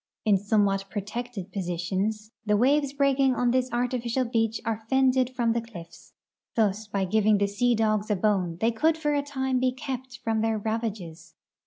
In 0.25 0.39
somewhat 0.39 0.85
protected 0.89 1.51
positions 1.53 2.31
the 2.43 2.57
waves 2.57 2.91
l>reaking 2.93 3.35
on 3.35 3.51
this 3.51 3.71
artificial 3.71 4.25
beach 4.25 4.59
are 4.65 4.81
fended 4.89 5.29
from 5.29 5.53
the 5.53 5.61
cliffs. 5.61 6.13
Thus 6.55 6.87
by 6.87 7.05
giving 7.05 7.37
the 7.37 7.45
sea 7.45 7.75
dogs 7.75 8.09
a 8.09 8.15
bone 8.15 8.57
they 8.59 8.71
could 8.71 8.97
for 8.97 9.13
a 9.13 9.21
time 9.21 9.59
be 9.59 9.71
kept 9.71 10.17
from 10.23 10.41
their 10.41 10.57
ravages. 10.57 11.35